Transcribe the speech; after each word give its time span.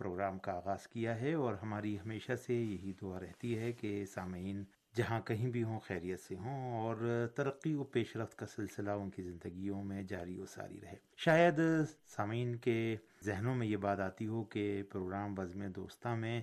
Programme 0.00 0.38
کا 0.38 0.52
آغاز 0.52 0.86
کیا 0.88 1.20
ہے 1.20 1.32
اور 1.34 1.54
ہماری 1.62 1.96
ہمیشہ 1.96 2.32
سے 2.46 2.54
یہی 2.54 2.92
دعا 3.00 3.20
رہتی 3.20 3.58
ہے 3.58 3.72
کہ 3.72 4.04
سامعین 4.04 4.64
جہاں 4.96 5.20
کہیں 5.20 5.48
بھی 5.48 5.62
ہوں، 5.62 5.80
خیریت 5.80 6.20
سے 6.20 6.36
ہوں 6.36 6.78
اور 6.80 7.26
ترقی 7.34 7.74
و 7.74 7.84
پیش 7.84 8.16
رفت 8.16 8.36
کا 8.38 8.46
سلسلہ 8.46 8.90
ان 8.90 9.10
کی 9.10 9.22
زندگیوں 9.22 9.82
میں 9.84 10.02
جاری 10.02 10.38
و 10.38 10.46
ساری 10.46 10.80
رہے۔ 10.82 10.96
شاید 11.16 11.60
سامعین 12.06 12.56
کے 12.56 12.96
ذہنوں 13.24 13.54
میں 13.54 13.66
یہ 13.66 13.76
بات 13.76 14.00
آتی 14.00 14.26
ہو 14.26 14.42
کہ 14.44 14.82
پروگرام 14.92 15.34
بزم 15.34 15.66
دوستہ 15.76 16.14
میں 16.14 16.40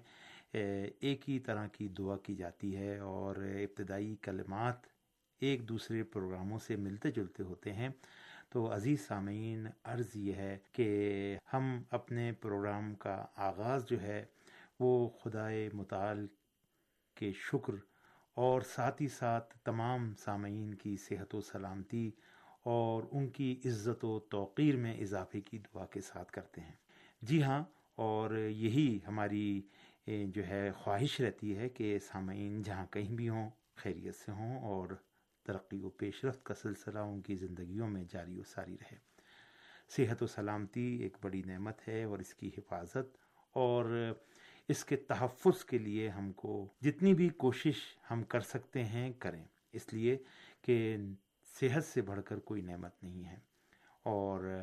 ایک 0.51 1.29
ہی 1.29 1.39
طرح 1.39 1.67
کی 1.67 1.87
دعا 1.87 2.17
کی 2.17 2.35
جاتی 2.35 2.75
ہے 2.77 2.97
اور 2.99 3.35
ابتدائی 3.35 4.15
کلمات 4.21 4.85
ایک 5.41 5.69
دوسرے 5.69 6.03
پروگراموں 6.03 6.59
سے 6.59 6.75
ملتے 6.75 7.11
جلتے 7.11 7.43
ہوتے 7.43 7.73
ہیں۔ 7.73 7.89
تو 8.51 8.73
عزیز 8.73 9.07
سامعین، 9.07 9.67
عرض 9.83 10.15
یہ 10.15 10.33
ہے 10.33 10.57
کہ 10.71 11.37
ہم 11.53 11.81
اپنے 11.89 12.31
پروگرام 12.31 12.93
کا 12.95 13.25
آغاز 13.35 13.85
جو 13.85 14.01
ہے، 14.01 14.23
وہ 14.79 15.09
خدائے 15.23 15.69
مطال 15.73 16.25
کے 17.17 17.31
شکر 17.35 17.73
اور 18.37 18.61
ساتھ 18.61 19.01
ہی 19.01 19.07
ساتھ 19.07 19.57
تمام 19.57 20.13
سامعین 20.15 20.73
کی 20.73 20.95
صحت 20.97 21.35
و 21.35 21.41
سلامتی 21.41 22.09
اور 22.63 23.03
ان 23.11 23.27
کی 23.27 23.61
عزت 23.65 24.05
و 24.05 24.19
توقیر 24.19 24.75
میں 24.75 24.93
اضافے 25.01 25.41
کی 25.41 25.57
دعا 25.57 25.85
کے 25.85 26.01
ساتھ 26.01 26.31
کرتے 26.31 26.61
ہیں۔ 26.61 26.75
جی 27.21 27.41
ہاں 27.43 27.63
اور 27.95 28.37
یہی 28.37 28.99
ہماری 29.07 29.61
جو 30.07 30.47
ہے 30.47 30.71
خواہش 30.71 31.19
رہتی 31.21 31.57
ہے 31.57 31.69
کہ 31.69 31.97
سامعین 31.99 32.61
جہاں 32.61 32.85
کہیں 32.91 33.13
بھی 33.13 33.29
ہوں، 33.29 33.49
خیریت 33.75 34.15
سے 34.15 34.31
ہوں 34.31 34.59
اور 34.61 34.87
ترقی 35.47 35.81
و 35.81 35.89
پیش 35.89 36.25
رفت 36.25 36.43
کا 36.43 36.53
سلسلہ 36.53 36.99
ان 36.99 37.21
کی 37.21 37.35
زندگیوں 37.35 37.89
میں 37.89 38.03
جاری 38.09 38.39
و 38.39 38.43
ساری 38.43 38.75
رہے۔ 38.81 38.97
صحت 39.89 40.23
و 40.23 40.27
سلامتی 40.27 40.99
ایک 41.03 41.17
بڑی 41.21 41.41
نعمت 41.45 41.87
ہے 41.87 42.03
اور 42.03 42.19
اس 42.19 42.35
کی 42.35 42.51
حفاظت 42.57 43.17
اور 43.53 44.13
اس 44.67 44.85
کے 44.85 44.95
تحفظ 44.95 45.65
کے 45.65 45.77
لیے 45.77 46.09
ہم 46.09 46.31
کو 46.31 46.67
جتنی 46.81 47.13
بھی 47.13 47.29
کوشش 47.29 47.75
ہم 48.11 48.23
کر 48.23 48.39
سکتے 48.39 48.83
ہیں 48.83 49.13
کریں۔ 49.13 49.43
اس 49.73 49.93
لیے 49.93 50.17
کہ 50.61 50.97
صحت 51.59 51.85
سے 51.85 52.01
بڑھ 52.01 52.21
کر 52.25 52.39
کوئی 52.39 52.61
نعمت 52.61 53.03
نہیں 53.03 53.25
ہے۔ 53.25 53.37
اور 54.03 54.61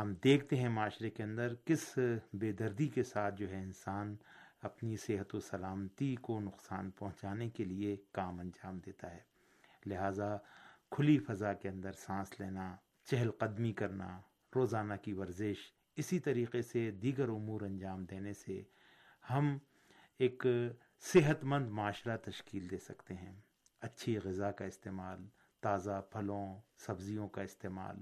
ہم 0.00 0.14
دیکھتے 0.24 0.56
ہیں 0.56 0.68
معاشرے 0.68 1.10
کے 1.10 1.22
اندر 1.22 1.54
کس 1.64 1.98
بے 2.32 2.52
دردی 2.52 2.88
کے 2.88 3.02
ساتھ 3.02 3.34
جو 3.34 3.50
ہے 3.50 3.62
انسان 3.62 4.16
اپنی 4.62 4.96
صحت 4.96 5.34
و 5.34 5.40
سلامتی 5.40 6.16
کو 6.16 6.40
نقصان 6.40 6.90
پہنچانے 6.90 7.48
کے 7.48 7.64
لیے 7.64 7.96
کام 8.12 8.40
انجام 8.40 8.78
دیتا 8.78 9.10
ہے۔ 9.10 9.29
لہٰذا 9.86 10.36
کھلی 10.90 11.18
فضا 11.18 11.52
کے 11.52 11.68
اندر 11.68 11.92
سانس 11.92 12.40
لینا، 12.40 12.76
چہل 13.04 13.30
قدمی 13.30 13.72
کرنا، 13.72 14.20
روزانہ 14.54 14.94
کی 15.02 15.12
ورزش، 15.12 15.72
اسی 15.96 16.18
طریقے 16.18 16.62
سے 16.62 16.90
دیگر 16.90 17.28
امور 17.28 17.60
انجام 17.60 18.04
دینے 18.04 18.32
سے 18.32 18.62
ہم 19.30 19.58
ایک 20.18 20.46
صحت 21.00 21.44
مند 21.44 21.68
معاشرہ 21.68 22.16
تشکیل 22.16 22.70
دے 22.70 22.78
سکتے 22.78 23.14
ہیں۔ 23.14 23.40
اچھی 23.80 24.18
غذا 24.24 24.50
کا 24.50 24.64
استعمال، 24.64 25.28
تازہ 25.60 26.00
پھلوں، 26.12 26.60
سبزیوں 26.76 27.28
کا 27.28 27.42
استعمال، 27.42 27.96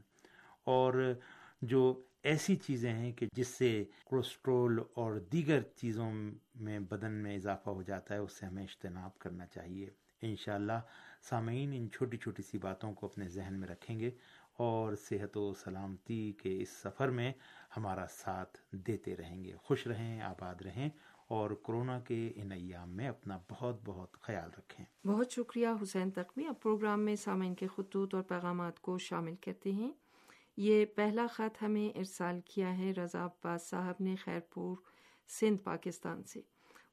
اور 0.65 1.15
جو 1.62 2.05
ایسی 2.22 2.56
چیزیں 2.56 2.93
ہیں 2.93 3.12
کہ 3.12 3.27
جس 3.33 3.49
سے 3.49 3.84
کولیسٹرول 4.05 4.78
اور 4.94 5.17
دیگر 5.33 5.61
چیزوں 5.62 6.12
میں 6.55 6.78
بدن 6.78 7.12
میں 7.12 7.37
اضافہ 7.37 7.71
ہو 7.71 7.83
جاتا 7.83 8.15
ہے، 8.15 8.19
اس 8.19 8.33
سے 8.33 8.47
ہمیں 8.47 8.62
اجتناب 8.62 9.19
کرنا 9.19 9.47
چاہیے۔ 9.47 9.91
انشاءاللہ 10.22 10.81
سامعین، 11.23 11.73
ان 11.73 11.91
چھوٹی 11.91 12.17
چھوٹی 12.17 12.43
سی 12.43 12.59
باتوں 12.59 12.95
کو 12.95 13.06
اپنے 13.06 13.29
ذہن 13.29 13.55
میں 13.55 13.69
رکھیں 13.69 14.01
گے 14.01 14.11
اور 14.53 14.95
صحت 14.95 15.37
و 15.37 15.55
سلامتی 15.55 16.33
کے 16.33 16.62
اس 16.62 16.69
سفر 16.69 17.09
میں 17.09 17.33
ہمارا 17.77 18.06
ساتھ 18.11 18.59
دیتے 18.71 19.17
رہیں 19.17 19.45
گے۔ 19.45 19.53
خوش 19.56 19.87
رہیں، 19.87 20.21
آباد 20.21 20.62
رہیں 20.62 20.89
اور 21.29 21.51
کرونا 21.51 22.01
کے 22.01 22.33
ان 22.37 22.53
ایام 22.53 22.91
میں 22.91 23.09
اپنا 23.09 23.39
بہت 23.51 23.81
بہت 23.84 24.17
خیال 24.21 24.51
رکھیں۔ 24.59 25.06
بہت 25.06 25.31
شکریہ 25.31 25.69
حسین 25.83 26.11
تقوی۔ 26.11 26.47
اب 26.47 26.61
پروگرام 26.62 27.01
میں 27.01 27.17
سامعین 27.17 27.55
کے 27.55 27.67
خطوط 27.67 28.15
اور 28.15 28.23
پیغامات 28.23 28.81
کو 28.81 28.99
شامل 28.99 29.35
کرتے 29.37 29.73
ہیں۔ 29.73 29.93
یہ 30.56 30.85
پہلا 30.85 31.27
خط 31.33 31.62
ہمیں 31.62 31.99
ارسال 31.99 32.41
کیا 32.45 32.79
ہے 32.79 32.93
رضا 32.93 33.25
عباس 33.25 33.69
صاحب 33.71 33.95
نے 34.00 34.17
خیر 34.17 34.41
پور 34.41 34.77
سندھ، 35.29 35.62
پاکستان 35.62 36.23
سے۔ 36.23 36.41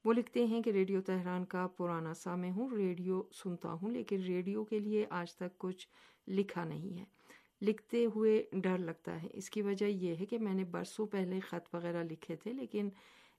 وہ 0.06 0.12
لکھتے 0.12 0.46
ہیں 0.46 0.62
کہ 0.62 0.70
ریڈیو 0.70 1.00
تہران 1.00 1.44
کا 1.44 1.66
پرانا 1.66 2.14
سامع 2.14 2.48
ہوں، 2.48 2.70
ریڈیو 2.76 3.22
سنتا 3.32 3.72
ہوں، 3.72 3.90
لیکن 3.90 4.22
ریڈیو 4.22 4.64
کے 4.64 4.78
لیے 4.78 5.06
آج 5.10 5.34
تک 5.34 5.58
کچھ 5.58 5.88
لکھا 6.28 6.64
نہیں 6.64 6.98
ہے۔ 6.98 7.04
لکھتے 7.62 8.06
ہوئے 8.14 8.44
ڈر 8.52 8.78
لگتا 8.78 9.22
ہے۔ 9.22 9.28
اس 9.32 9.50
کی 9.50 9.62
وجہ 9.62 9.84
یہ 9.84 10.14
ہے 10.14 10.26
کہ 10.26 10.38
میں 10.38 10.54
نے 10.54 10.64
برسوں 10.64 11.06
پہلے 11.06 11.40
خط 11.40 11.74
وغیرہ 11.74 12.02
لکھے 12.02 12.36
تھے، 12.36 12.52
لیکن 12.52 12.88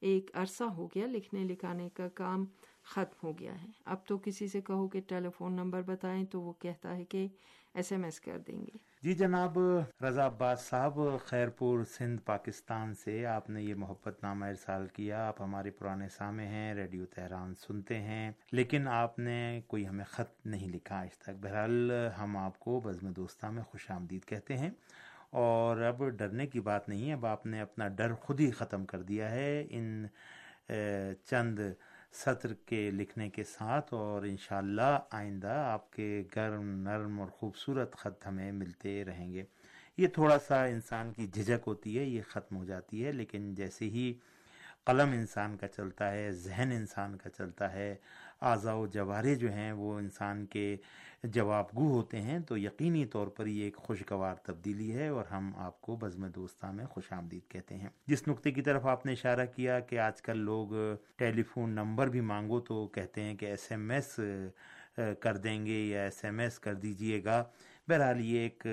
ایک 0.01 0.31
عرصہ 0.33 0.63
ہو 0.63 0.87
گیا 0.87 1.05
لکھنے 1.05 1.43
لکھانے 1.43 1.89
کا 1.89 2.07
کام 2.07 2.45
ختم 2.83 3.27
ہو 3.27 3.39
گیا 3.39 3.61
ہے۔ 3.63 3.67
اب 3.85 4.07
تو 4.07 4.17
کسی 4.17 4.47
سے 4.47 4.61
کہو 4.61 4.87
کہ 4.87 5.01
ٹیلی 5.07 5.29
فون 5.37 5.53
نمبر 5.53 5.81
بتائیں 5.81 6.25
تو 6.25 6.41
وہ 6.41 6.53
کہتا 6.53 6.97
ہے 6.97 7.05
کہ 7.05 7.27
ایس 7.73 7.91
ایم 7.91 8.03
ایس 8.03 8.19
کر 8.19 8.37
دیں 8.47 8.61
گے۔ 8.61 8.86
جی 9.03 9.13
جناب، 9.13 9.59
رضا 10.07 10.25
عباس 10.25 10.61
صاحب 10.61 10.99
خیر 11.25 11.49
پور 11.49 11.83
سندھ، 11.83 12.21
پاکستان 12.21 12.93
سے 12.93 13.25
آپ 13.25 13.49
نے 13.49 13.61
یہ 13.63 13.75
محبت 13.75 14.23
نامہ 14.23 14.45
ارسال 14.45 14.87
کیا۔ 14.87 15.27
آپ 15.27 15.41
ہمارے 15.41 15.71
پرانے 15.71 16.09
سامع 16.09 16.43
ہیں، 16.43 16.73
ریڈیو 16.73 17.05
تہران 17.05 17.53
سنتے 17.55 17.99
ہیں، 17.99 18.31
لیکن 18.51 18.87
آپ 18.87 19.19
نے 19.19 19.61
کوئی 19.67 19.87
ہمیں 19.87 20.05
خط 20.05 20.45
نہیں 20.45 20.69
لکھا 20.69 20.99
آج 20.99 21.17
تک۔ 21.17 21.29
بہرحال، 21.41 21.91
ہم 22.17 22.37
آپ 22.37 22.59
کو 22.59 22.79
بزم 22.79 23.11
دوستہ 23.11 23.45
میں 23.45 23.63
خوش 23.63 23.91
آمدید 23.91 24.25
کہتے 24.25 24.57
ہیں۔ 24.57 24.69
اور 25.29 25.77
اب 25.81 26.09
ڈرنے 26.09 26.47
کی 26.47 26.59
بات 26.59 26.89
نہیں 26.89 27.07
ہے، 27.07 27.13
اب 27.13 27.25
آپ 27.25 27.45
نے 27.45 27.61
اپنا 27.61 27.87
ڈر 27.87 28.13
خود 28.13 28.39
ہی 28.39 28.51
ختم 28.51 28.85
کر 28.85 29.01
دیا 29.01 29.31
ہے۔ 29.31 29.65
ان 29.69 30.05
چند 31.25 31.59
سطر 32.13 32.53
کے 32.53 32.91
لکھنے 32.91 33.29
کے 33.29 33.43
ساتھ 33.43 33.93
اور 33.93 34.23
انشاءاللہ 34.23 34.99
آئندہ 35.11 35.47
آپ 35.47 35.91
کے 35.93 36.23
گرم، 36.35 36.69
نرم 36.79 37.19
اور 37.19 37.29
خوبصورت 37.29 37.95
خط 37.95 38.27
ہمیں 38.27 38.51
ملتے 38.51 39.03
رہیں 39.05 39.33
گے۔ 39.33 39.43
یہ 39.97 40.07
تھوڑا 40.07 40.37
سا 40.39 40.63
انسان 40.65 41.13
کی 41.13 41.27
جھجک 41.27 41.67
ہوتی 41.67 41.97
ہے، 41.99 42.03
یہ 42.03 42.21
ختم 42.29 42.57
ہو 42.57 42.65
جاتی 42.65 43.05
ہے، 43.05 43.11
لیکن 43.11 43.53
جیسے 43.55 43.85
ہی 43.85 44.13
قلم 44.87 45.11
انسان 45.11 45.55
کا 45.57 45.67
چلتا 45.67 46.11
ہے، 46.11 46.31
ذہن 46.31 46.69
انسان 46.71 47.15
کا 47.17 47.29
چلتا 47.29 47.73
ہے۔ 47.73 47.95
اعضاء 48.41 48.73
و 48.73 48.85
جوارے 48.87 49.35
جو 49.35 49.51
ہیں 49.53 49.71
وہ 49.71 49.97
انسان 49.99 50.45
کے 50.45 50.77
جواب 51.23 51.65
گو 51.75 51.87
ہوتے 51.91 52.21
ہیں۔ 52.21 52.39
تو 52.39 52.57
یقینی 52.57 53.05
طور 53.05 53.27
پر 53.27 53.45
یہ 53.45 53.63
ایک 53.63 53.75
خوشگوار 53.75 54.35
تبدیلی 54.35 54.93
ہے 54.95 55.07
اور 55.07 55.25
ہم 55.25 55.51
آپ 55.55 55.81
کو 55.81 55.95
بزم 55.95 56.27
دوستہ 56.27 56.65
میں 56.65 56.85
خوش 56.85 57.11
آمدید 57.13 57.51
کہتے 57.51 57.75
ہیں۔ 57.75 57.89
جس 58.07 58.27
نقطے 58.27 58.51
کی 58.51 58.61
طرف 58.61 58.85
آپ 58.85 59.05
نے 59.05 59.11
اشارہ 59.11 59.45
کیا 59.55 59.79
کہ 59.79 59.99
آج 59.99 60.21
کل 60.21 60.37
لوگ 60.37 60.95
ٹیلی 61.15 61.43
فون 61.43 61.69
نمبر 61.69 62.07
بھی 62.07 62.21
مانگو 62.21 62.59
تو 62.59 62.87
کہتے 62.87 63.21
ہیں 63.21 63.35
کہ 63.35 63.45
ایس 63.45 63.67
ایم 63.69 63.89
ایس 63.89 64.19
کر 65.19 65.37
دیں 65.37 65.65
گے 65.65 65.79
یا 65.79 66.03
ایس 66.03 66.23
ایم 66.25 66.39
ایس 66.39 66.59
کر 66.59 66.73
دیجیے 66.73 67.23
گا۔ 67.23 67.43
بہرحال 67.87 68.21
یہ 68.21 68.39
ایک 68.39 68.67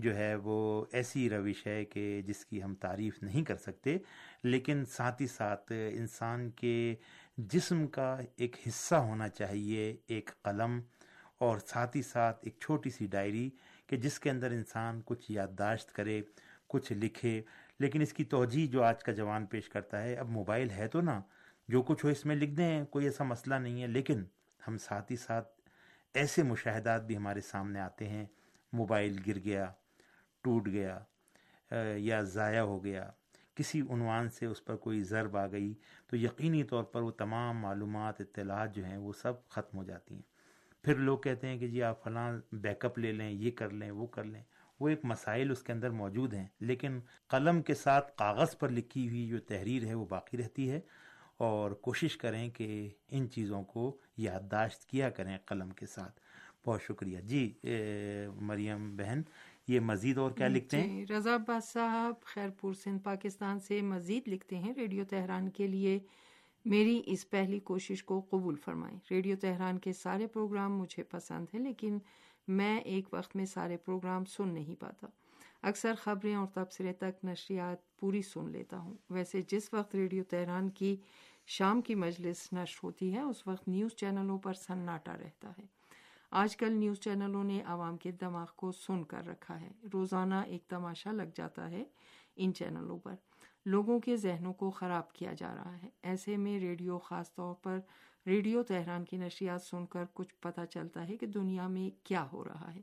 جو 0.00 0.16
ہے 0.16 0.34
وہ 0.34 0.84
ایسی 0.92 1.30
روش 1.30 1.66
ہے 1.66 1.84
کہ 1.84 2.22
جس 2.26 2.44
کی 2.46 2.62
ہم 2.62 2.74
تعریف 2.74 3.22
نہیں 3.22 3.44
کر 3.44 3.56
سکتے، 3.56 3.98
لیکن 4.44 4.84
ساتھ 4.84 5.22
ہی 5.22 5.26
ساتھ 5.26 5.72
انسان 5.90 6.50
کے 6.50 6.94
جسم 7.38 7.86
کا 7.86 8.16
ایک 8.36 8.56
حصہ 8.68 8.94
ہونا 8.94 9.28
چاہیے، 9.28 9.96
ایک 10.06 10.30
قلم، 10.42 10.80
اور 11.38 11.58
ساتھ 11.66 11.96
ہی 11.96 12.02
ساتھ 12.02 12.38
ایک 12.42 12.56
چھوٹی 12.60 12.90
سی 12.90 13.06
ڈائری 13.06 13.50
کہ 13.86 13.96
جس 13.96 14.18
کے 14.20 14.30
اندر 14.30 14.50
انسان 14.50 15.00
کچھ 15.04 15.30
یادداشت 15.32 15.92
کرے، 15.92 16.22
کچھ 16.66 16.92
لکھے۔ 16.92 17.42
لیکن 17.78 18.02
اس 18.02 18.12
کی 18.12 18.24
توجہ 18.24 18.66
جو 18.66 18.82
آج 18.82 19.02
کا 19.02 19.12
جوان 19.12 19.46
پیش 19.46 19.68
کرتا 19.68 20.02
ہے، 20.02 20.14
اب 20.14 20.28
موبائل 20.28 20.70
ہے 20.70 20.88
تو 20.88 21.00
نا، 21.00 21.20
جو 21.68 21.82
کچھ 21.82 22.04
ہو 22.04 22.10
اس 22.10 22.26
میں 22.26 22.36
لکھ 22.36 22.52
دیں، 22.52 22.84
کوئی 22.84 23.06
ایسا 23.06 23.24
مسئلہ 23.24 23.54
نہیں 23.54 23.82
ہے۔ 23.82 23.86
لیکن 23.86 24.24
ہم 24.68 24.78
ساتھ 24.78 25.12
ہی 25.12 25.16
ساتھ 25.16 25.48
ایسے 26.14 26.42
مشاہدات 26.42 27.04
بھی 27.04 27.16
ہمارے 27.16 27.40
سامنے 27.40 27.80
آتے 27.80 28.08
ہیں، 28.08 28.26
موبائل 28.72 29.16
گر 29.26 29.38
گیا 29.44 29.72
ٹوٹ 30.42 30.66
گیا 30.66 30.98
یا 31.96 32.20
ضائع 32.22 32.60
ہو 32.60 32.84
گیا، 32.84 33.10
کسی 33.54 33.80
عنوان 33.80 34.30
سے 34.30 34.46
اس 34.46 34.64
پر 34.64 34.76
کوئی 34.76 35.02
ضرب 35.02 35.36
آ 35.36 35.46
گئی، 35.46 35.74
تو 36.06 36.16
یقینی 36.16 36.62
طور 36.64 36.84
پر 36.84 37.02
وہ 37.02 37.10
تمام 37.10 37.58
معلومات، 37.58 38.20
اطلاعات 38.20 38.74
جو 38.74 38.84
ہیں 38.84 38.96
وہ 38.96 39.12
سب 39.12 39.48
ختم 39.48 39.78
ہو 39.78 39.84
جاتی 39.84 40.14
ہیں۔ 40.14 40.22
پھر 40.84 40.94
لوگ 40.94 41.18
کہتے 41.18 41.46
ہیں 41.46 41.58
کہ 41.58 41.68
جی 41.68 41.82
آپ 41.82 42.02
فلاں 42.02 42.30
بیک 42.52 42.84
اپ 42.84 42.98
لے 42.98 43.12
لیں، 43.12 43.30
یہ 43.30 43.50
کر 43.50 43.70
لیں، 43.70 43.90
وہ 43.90 44.06
کر 44.06 44.24
لیں۔ 44.24 44.42
وہ 44.80 44.88
ایک 44.88 45.00
مسائل 45.04 45.50
اس 45.50 45.62
کے 45.62 45.72
اندر 45.72 45.90
موجود 45.90 46.34
ہیں، 46.34 46.46
لیکن 46.60 47.00
قلم 47.28 47.62
کے 47.62 47.74
ساتھ 47.74 48.16
کاغذ 48.16 48.56
پر 48.58 48.68
لکھی 48.68 49.08
ہوئی 49.08 49.28
جو 49.28 49.38
تحریر 49.38 49.84
ہے 49.84 49.94
وہ 49.94 50.06
باقی 50.06 50.38
رہتی 50.38 50.70
ہے۔ 50.70 50.80
اور 51.36 51.70
کوشش 51.70 52.16
کریں 52.16 52.50
کہ 52.50 52.90
ان 53.08 53.28
چیزوں 53.30 53.62
کو 53.64 53.96
یادداشت 54.16 54.86
کیا 54.86 55.10
کریں 55.10 55.36
قلم 55.46 55.70
کے 55.70 55.86
ساتھ۔ 55.86 56.20
بہت 56.66 56.82
شکریہ۔ 56.82 57.20
جی 57.20 57.52
مریم 58.40 58.96
بہن 58.96 59.22
یہ 59.70 59.80
مزید 59.80 60.18
اور 60.18 60.30
کیا 60.30 60.48
لکھتے 60.48 60.80
ہیں؟ 60.80 61.06
جی، 61.06 61.14
رضا 61.14 61.34
عباس 61.34 61.72
صاحب 61.72 62.22
خیرپور 62.22 62.74
سندھ 62.74 63.02
پاکستان 63.02 63.60
سے 63.60 63.82
مزید 63.82 64.28
لکھتے 64.28 64.58
ہیں 64.58 64.74
ریڈیو 64.74 65.04
تہران 65.04 65.50
کے 65.50 65.66
لیے۔ 65.66 65.98
میری 66.64 67.02
اس 67.06 67.30
پہلی 67.30 67.58
کوشش 67.58 68.04
کو 68.04 68.20
قبول 68.30 68.56
فرمائیں۔ 68.56 68.98
ریڈیو 69.10 69.36
تہران 69.36 69.78
کے 69.78 69.92
سارے 69.92 70.26
پروگرام 70.26 70.78
مجھے 70.78 71.02
پسند 71.02 71.46
ہیں 71.54 71.60
لیکن 71.60 71.98
میں 72.48 72.78
ایک 72.78 73.08
وقت 73.12 73.36
میں 73.36 73.46
سارے 73.46 73.76
پروگرام 73.76 74.24
سن 74.24 74.48
نہیں 74.48 74.80
پاتا۔ 74.80 75.06
اکثر 75.62 75.94
خبریں 75.94 76.34
اور 76.34 76.46
تبصرے 76.46 76.92
تک 76.92 77.24
نشریات 77.24 77.96
پوری 77.96 78.22
سن 78.22 78.50
لیتا 78.50 78.78
ہوں۔ 78.78 78.94
ویسے 79.10 79.42
جس 79.48 79.68
وقت 79.72 79.94
ریڈیو 79.94 80.24
تہران 80.24 80.70
کی 80.70 80.96
شام 81.46 81.82
کی 81.82 81.94
مجلس 81.94 82.52
نشر 82.52 82.80
ہوتی 82.82 83.14
ہے 83.14 83.20
اس 83.20 83.46
وقت 83.46 83.68
نیوز 83.68 83.90
چینلوں 83.96 84.38
پر 84.38 84.54
سناٹا 84.54 85.16
رہتا 85.16 85.52
ہے۔ 85.58 85.79
آج 86.30 86.56
کل 86.56 86.72
نیوز 86.72 87.00
چینلوں 87.00 87.44
نے 87.44 87.62
عوام 87.66 87.96
کے 87.96 88.12
دماغ 88.12 88.46
کو 88.56 88.72
سن 88.72 89.04
کر 89.04 89.26
رکھا 89.26 89.60
ہے۔ 89.60 89.70
روزانہ 89.92 90.34
ایک 90.34 90.68
تماشا 90.68 91.12
لگ 91.12 91.22
جاتا 91.34 91.70
ہے 91.70 91.84
ان 92.36 92.54
چینلوں 92.54 92.98
پر۔ 92.98 93.14
لوگوں 93.66 94.00
کے 94.00 94.16
ذہنوں 94.16 94.52
کو 94.52 94.70
خراب 94.70 95.12
کیا 95.12 95.32
جا 95.32 95.54
رہا 95.54 95.82
ہے۔ 95.82 95.88
ایسے 96.02 96.36
میں 96.36 96.60
ریڈیو، 96.60 96.98
خاص 96.98 97.34
طور 97.34 97.54
پر 97.54 97.78
ریڈیو 98.26 98.62
تہران 98.62 99.04
کی 99.04 99.16
نشریات 99.16 99.62
سن 99.62 99.86
کر 99.86 100.04
کچھ 100.12 100.34
پتہ 100.40 100.60
چلتا 100.70 101.08
ہے 101.08 101.16
کہ 101.16 101.26
دنیا 101.26 101.68
میں 101.68 102.06
کیا 102.06 102.26
ہو 102.32 102.44
رہا 102.44 102.74
ہے۔ 102.74 102.80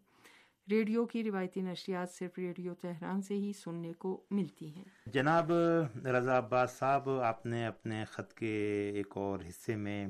ریڈیو 0.72 1.06
کی 1.06 1.24
روایتی 1.24 1.62
نشریات 1.62 2.12
صرف 2.12 2.32
ریڈیو 2.38 2.74
تہران 2.74 3.22
سے 3.22 3.34
ہی 3.34 3.54
سننے 3.54 3.94
کو 3.94 4.24
ملتی 4.32 4.76
ہیں۔ 4.76 4.84
جناب 5.06 5.52
رضا 6.06 6.38
عباس 6.38 6.72
صاحب، 6.72 7.10
آپ 7.10 7.46
نے 7.46 7.66
اپنے 7.66 8.06
خط 8.06 8.34
کے 8.34 8.92
ایک 8.96 9.18
اور 9.18 9.40
حصے 9.50 9.76
میں 9.76 10.08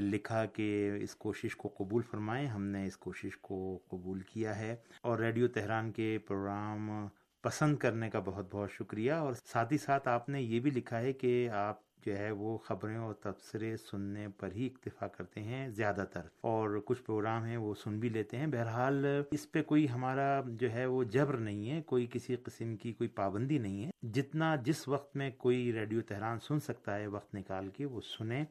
لکھا 0.00 0.44
کہ 0.44 0.92
اس 1.00 1.14
کوشش 1.14 1.56
کو 1.56 1.68
قبول 1.68 2.02
فرمائیں۔ 2.02 2.46
ہم 2.46 2.62
نے 2.64 2.86
اس 2.86 2.96
کوشش 2.96 3.36
کو 3.36 3.78
قبول 3.88 4.20
کیا 4.20 4.58
ہے۔ 4.58 4.76
اور 5.02 5.18
ریڈیو 5.18 5.48
تہران 5.48 5.92
کے 5.92 6.18
پروگرام 6.26 7.06
پسند 7.42 7.76
کرنے 7.76 8.10
کا 8.10 8.20
بہت 8.24 8.46
بہت 8.50 8.70
شکریہ۔ 8.70 9.12
اور 9.12 9.32
ساتھ 9.44 9.72
ہی 9.72 9.78
ساتھ 9.78 10.08
آپ 10.08 10.28
نے 10.28 10.42
یہ 10.42 10.60
بھی 10.60 10.70
لکھا 10.70 11.00
ہے 11.00 11.12
کہ 11.12 11.48
آپ 11.48 11.86
جو 12.06 12.18
ہے 12.18 12.30
وہ 12.30 12.58
خبریں 12.58 12.96
اور 12.96 13.14
تبصرے 13.14 13.76
سننے 13.76 14.28
پر 14.28 14.48
ہی 14.52 14.66
اکتفا 14.66 15.06
کرتے 15.06 15.42
ہیں 15.42 15.68
زیادہ 15.68 16.04
تر۔ 16.12 16.20
اور 16.40 16.80
کچھ 16.84 17.02
پروگرام 17.02 17.44
ہیں 17.44 17.56
وہ 17.56 17.74
سن 17.74 17.98
بھی 17.98 18.08
لیتے 18.08 18.36
ہیں۔ 18.36 18.46
بہرحال 18.46 19.06
اس 19.30 19.52
پہ 19.52 19.62
کوئی 19.62 19.90
ہمارا 19.90 20.40
جو 20.46 20.72
ہے 20.72 20.86
وہ 20.86 21.04
جبر 21.04 21.36
نہیں 21.36 21.70
ہے۔ 21.70 21.82
کوئی 21.82 22.06
کسی 22.12 22.36
قسم 22.36 22.76
کی 22.76 22.92
کوئی 22.92 23.08
پابندی 23.08 23.58
نہیں 23.58 23.84
ہے۔ 23.84 23.90
جتنا 24.02 24.56
جس 24.56 24.88
وقت 24.88 25.16
میں 25.16 25.30
کوئی 25.30 25.72
ریڈیو 25.72 26.00
تہران 26.00 26.38
سن 26.40 26.60
سکتا 26.60 26.98
ہے 26.98 27.06
وقت 27.06 27.34
نکال 27.34 27.68
کے 27.68 27.84
وہ 27.84 28.00
سنیں۔ 28.00 28.44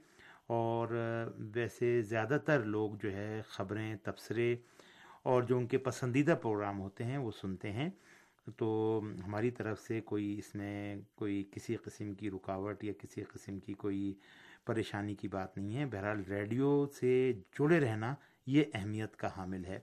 اور 0.48 0.88
ویسے 1.56 2.02
زیادہ 2.02 2.38
تر 2.46 2.64
لوگ 2.64 2.92
جو 3.04 3.12
ہے 3.12 3.42
خبریں، 3.48 3.96
تبصرے 4.04 4.56
اور 5.24 5.44
جو 5.44 5.58
ان 5.58 5.68
کے 5.68 5.78
پسندیدہ 5.78 6.36
پروگرام 6.42 6.80
ہوتے 6.80 7.04
ہیں 7.04 7.18
وہ 7.18 7.32
سنتے 7.32 7.72
ہیں۔ 7.72 7.90
تو 8.58 9.02
ہماری 9.26 9.52
طرف 9.52 9.80
سے 9.82 10.02
کوئی 10.02 10.40
اس 10.40 10.56
میں 10.56 10.96
کوئی 11.16 11.44
کسی 11.52 11.76
قسم 11.76 12.14
کی 12.14 12.32
رکاوٹ 12.32 12.84
یا 12.84 12.94
کسی 13.00 13.24
قسم 13.24 13.60
کی 13.60 13.74
کوئی 13.74 14.14
پریشانی 14.66 15.16
کی 15.16 15.28
بات 15.28 15.58
نہیں 15.58 15.78
ہے۔ 15.78 15.86
بہرحال 15.86 16.24
ریڈیو 16.24 16.86
سے 16.86 17.34
جڑے 17.60 17.80
رہنا 17.80 18.16
یہ 18.46 18.64
اہمیت 18.74 19.16
کا 19.16 19.30
حامل 19.38 19.66
ہے۔ 19.66 19.80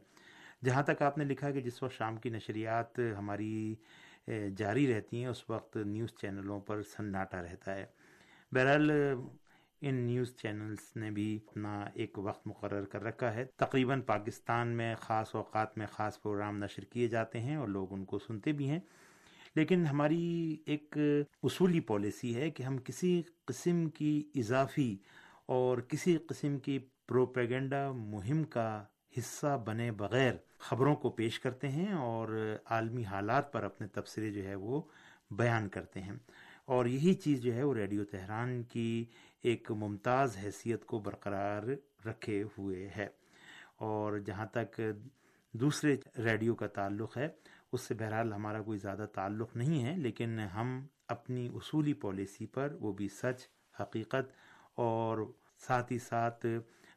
جہاں 0.64 0.82
تک 0.82 1.02
آپ 1.02 1.18
نے 1.18 1.24
لکھا 1.24 1.50
کہ 1.50 1.60
جس 1.60 1.82
وقت 1.82 1.94
شام 1.94 2.16
کی 2.16 2.30
نشریات 2.30 2.98
ہماری 3.18 3.74
جاری 4.56 4.94
رہتی 4.94 5.20
ہیں، 5.20 5.26
اس 5.26 5.50
وقت 5.50 5.76
نیوز 5.76 6.14
چینلوں 6.20 6.60
پر 6.60 6.82
سناٹا 6.82 7.42
رہتا 7.42 7.74
ہے۔ 7.74 7.86
بہرحال 8.52 8.90
ان 9.82 9.94
نیوز 9.94 10.36
چینلز 10.36 10.96
نے 10.96 11.10
بھی 11.10 11.38
اپنا 11.46 11.84
ایک 11.94 12.18
وقت 12.18 12.46
مقرر 12.46 12.84
کر 12.84 13.02
رکھا 13.02 13.34
ہے۔ 13.34 13.44
تقریباً 13.44 14.00
پاکستان 14.00 14.68
میں 14.68 14.94
خاص 14.94 15.34
اوقات 15.34 15.78
میں 15.78 15.86
خاص 15.92 16.22
پروگرام 16.22 16.58
نشر 16.58 16.84
کیے 16.84 17.08
جاتے 17.08 17.40
ہیں 17.40 17.56
اور 17.56 17.68
لوگ 17.68 17.92
ان 17.92 18.04
کو 18.04 18.18
سنتے 18.18 18.52
بھی 18.52 18.70
ہیں۔ 18.70 18.80
لیکن 19.54 19.86
ہماری 19.86 20.56
ایک 20.66 20.98
اصولی 21.42 21.80
پالیسی 21.80 22.36
ہے 22.36 22.50
کہ 22.50 22.62
ہم 22.62 22.78
کسی 22.78 23.22
قسم 23.44 23.88
کی 23.88 24.30
اضافی 24.34 24.96
اور 25.46 25.78
کسی 25.78 26.16
قسم 26.16 26.58
کی 26.58 26.78
پروپیگنڈا 27.08 27.92
مہم 27.92 28.44
کا 28.44 28.84
حصہ 29.18 29.62
بنے 29.66 29.92
بغیر 29.92 30.32
خبروں 30.58 30.96
کو 30.96 31.10
پیش 31.10 31.40
کرتے 31.40 31.68
ہیں 31.68 31.92
اور 31.92 32.56
عالمی 32.64 33.04
حالات 33.04 33.52
پر 33.52 33.62
اپنے 33.62 33.86
تبصرے 33.86 34.30
جو 34.30 34.44
ہے 34.44 34.54
وہ 34.54 34.82
بیان 35.30 35.68
کرتے 35.68 36.00
ہیں۔ 36.00 36.12
اور 36.64 36.86
یہی 36.86 37.14
چیز 37.14 37.40
جو 37.42 37.54
ہے 37.54 37.62
وہ 37.62 37.74
ریڈیو 37.74 38.04
تہران 38.04 38.62
کی 38.62 39.04
ایک 39.42 39.70
ممتاز 39.70 40.36
حیثیت 40.36 40.84
کو 40.84 40.98
برقرار 40.98 41.62
رکھے 42.06 42.42
ہوئے 42.58 42.90
ہے۔ 42.96 43.08
اور 43.76 44.18
جہاں 44.18 44.46
تک 44.46 44.80
دوسرے 45.52 45.96
ریڈیو 46.18 46.54
کا 46.54 46.66
تعلق 46.66 47.16
ہے، 47.16 47.28
اس 47.72 47.80
سے 47.80 47.94
بہرحال 47.94 48.32
ہمارا 48.32 48.62
کوئی 48.62 48.78
زیادہ 48.78 49.06
تعلق 49.14 49.56
نہیں 49.56 49.84
ہے، 49.84 49.96
لیکن 49.96 50.38
ہم 50.40 50.86
اپنی 51.08 51.48
اصولی 51.54 51.92
پالیسی 51.92 52.46
پر 52.46 52.76
وہ 52.80 52.92
بھی 52.92 53.08
سچ، 53.08 53.48
حقیقت 53.80 54.32
اور 54.74 55.32
ساتھ 55.58 55.92
ہی 55.92 55.98
ساتھ 55.98 56.46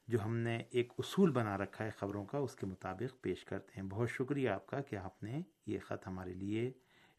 جو 0.07 0.23
ہم 0.25 0.37
نے 0.37 0.63
ایک 0.71 0.93
اصول 0.97 1.31
بنا 1.31 1.57
رکھا 1.57 1.85
ہے 1.85 1.89
خبروں 1.89 2.25
کا، 2.25 2.37
اس 2.37 2.55
کے 2.55 2.65
مطابق 2.65 3.21
پیش 3.21 3.45
کرتے 3.45 3.71
ہیں۔ 3.77 3.87
بہت 3.89 4.09
شکریہ 4.09 4.49
آپ 4.49 4.67
کا 4.67 4.81
کہ 4.81 4.95
آپ 4.95 5.23
نے 5.23 5.41
یہ 5.65 5.79
خط 5.79 6.07
ہمارے 6.07 6.33
لیے 6.33 6.71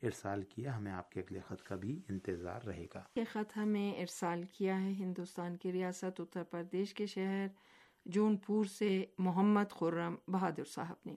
ارسال 0.02 0.43
کیا 0.43 0.76
ہمیں 0.76 0.93
آپ 0.93 1.10
کے 1.10 1.20
اگلے 1.20 1.40
خط 1.46 1.62
کا 1.62 1.76
بھی 1.76 2.00
انتظار 2.08 2.62
رہے 2.62 2.87
گا۔ 2.94 3.02
یہ 3.16 3.25
خط 3.32 3.56
ہمیں 3.56 4.00
ارسال 4.00 4.43
کیا 4.52 4.82
ہے 4.82 4.93
ہندوستان 4.93 5.56
کی 5.56 5.72
ریاست 5.72 6.20
اتر 6.20 6.43
پردیش 6.43 6.94
کے 6.94 7.06
شہر 7.06 7.46
جون 8.04 8.37
پور 8.37 8.64
سے 8.64 9.04
محمد 9.19 9.70
خرم 9.70 10.14
بہادر 10.28 10.64
صاحب 10.64 10.96
نے۔ 11.06 11.14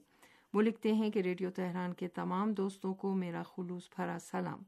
وہ 0.54 0.62
لکھتے 0.62 0.94
ہیں 0.94 1.10
کہ 1.10 1.20
ریڈیو 1.20 1.52
تہران 1.52 1.94
کے 1.94 2.08
تمام 2.08 2.54
دوستوں 2.54 2.94
کو 2.94 3.16
میرا 3.16 3.44
خلوص 3.44 3.90
بھرا 3.95 4.18
سلام۔ 4.21 4.64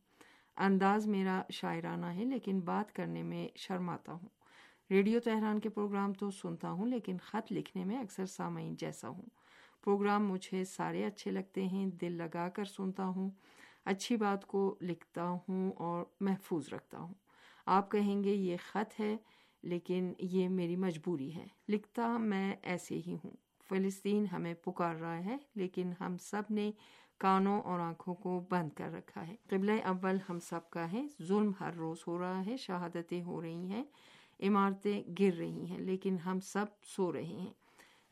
انداز 0.58 1.08
میرا 1.08 1.42
شاعرانہ 1.50 2.06
ہے، 2.06 2.26
لیکن 2.26 2.60
بات 2.60 2.96
کرنے 2.96 3.24
میں 3.24 3.48
شرماتا 3.56 4.12
ہوں۔ 4.12 4.30
ریڈیو 4.92 5.20
تہران 5.20 5.60
کے 5.60 5.70
پروگرام 5.70 6.14
تو 6.14 6.32
سنتا 6.32 6.72
ہوں، 6.72 6.88
لیکن 6.88 7.18
خط 7.18 7.52
لکھنے 7.52 7.86
میں 7.86 7.98
اکثر 7.98 8.26
سامعین 8.26 8.76
جیسا 8.76 9.08
ہوں۔ 9.08 9.26
پروگرام 9.84 10.28
مجھے 10.28 10.66
سارے 10.66 11.06
اچھے 11.06 11.32
لگتے 11.32 11.66
ہیں، 11.66 11.88
دل 11.88 12.12
لگا 12.12 12.50
کر 12.50 12.66
سنتا 12.66 13.06
ہوں۔ 13.06 13.30
اچھی 13.86 14.18
بات 14.18 14.46
کو 14.46 14.76
لکھتا 14.82 15.30
ہوں 15.30 15.72
اور 15.72 16.06
محفوظ 16.20 16.74
رکھتا 16.74 17.00
ہوں۔ 17.00 17.14
آپ 17.66 17.92
کہیں 17.92 18.24
گے 18.24 18.34
یہ 18.34 18.58
خط 18.72 19.00
ہے، 19.00 19.18
لیکن 19.64 20.14
یہ 20.20 20.50
میری 20.50 20.76
مجبوری 20.76 21.36
ہے۔ 21.36 21.48
لکھتا 21.70 22.18
میں 22.18 22.56
ایسے 22.62 22.96
ہی 22.96 23.18
ہوں۔ 23.24 23.32
فلسطین 23.70 24.26
ہمیں 24.26 24.54
پکار 24.54 24.96
رہا 24.96 25.26
ہے، 25.26 25.38
لیکن 25.56 25.92
ہم 26.00 26.18
سب 26.18 26.42
نے 26.50 26.72
کانوں 27.18 27.62
اور 27.62 27.80
آنکھوں 27.80 28.16
کو 28.16 28.46
بند 28.50 28.70
کر 28.70 28.92
رکھا 28.92 29.28
ہے۔ 29.28 29.36
قبل 29.50 29.80
اول 29.84 30.18
ہم 30.30 30.40
سب 30.40 30.70
کا 30.70 30.92
ہے۔ 30.92 31.06
ظلم 31.24 31.52
ہر 31.60 31.74
روز 31.74 31.98
ہو 32.08 32.20
رہا 32.20 32.46
ہے، 32.46 32.58
شہادتیں 32.58 33.24
ہو 33.24 33.42
رہی 33.42 33.70
ہیں، 33.70 33.84
عمارتیں 34.40 35.04
گر 35.20 35.34
رہی 35.38 35.66
ہیں، 35.66 35.80
لیکن 35.80 36.18
ہم 36.18 36.40
سب 36.40 36.66
سو 36.84 37.14
رہے 37.14 37.24
ہیں۔ 37.24 37.54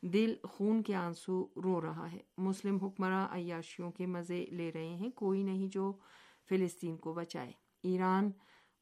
دل 0.02 0.34
خون 0.44 0.82
کے 0.82 0.94
آنسو 0.94 1.46
رو 1.56 1.80
رہا 1.80 2.12
ہے۔ 2.12 2.18
مسلم 2.38 2.76
حکمراں 2.76 3.28
عیاشیوں 3.30 3.90
کے 3.90 4.06
مزے 4.06 4.46
لے 4.50 4.72
رہے 4.72 4.88
ہیں۔ 4.88 5.10
کوئی 5.10 5.42
نہیں 5.42 5.68
جو 5.68 5.92
فلسطین 6.48 6.96
کو 6.96 7.12
بچائے۔ 7.12 7.52
ایران 7.82 8.30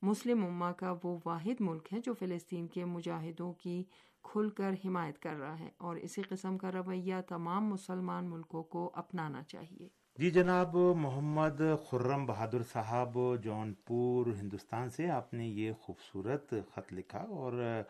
مسلم 0.03 0.47
اما 0.47 0.73
کا 0.73 0.95
وہ 1.05 1.19
واحد 1.25 1.61
ملک 1.61 1.93
ہے 1.93 1.99
جو 1.99 2.15
فلسطین 2.15 2.67
کے 2.67 2.85
مجاہدوں 2.85 3.53
کی 3.53 3.85
کھل 4.23 4.49
کر 4.49 4.71
حمایت 4.85 5.19
کر 5.19 5.35
رہا 5.35 5.59
ہے 5.59 5.71
اور 5.79 5.97
اسی 5.97 6.23
قسم 6.23 6.59
کا 6.59 6.73
رویہ 6.73 7.15
تمام 7.29 7.67
مسلمان 7.67 8.31
ملکوں 8.31 8.63
کو 8.63 8.91
اپنانا 8.95 9.43
چاہیے۔ 9.43 9.89
جی 10.17 10.31
جناب، 10.31 10.77
محمد 10.77 11.61
خرم 11.91 12.27
بہادر 12.27 12.63
صاحب 12.73 13.19
جون 13.43 13.75
پور، 13.75 14.27
ہندوستان 14.27 14.91
سے 14.91 15.11
آپ 15.11 15.35
نے 15.35 15.49
یہ 15.49 15.73
خوبصورت 15.73 16.55
خط 16.75 16.93
لکھا 16.93 17.19
اور 17.19 17.83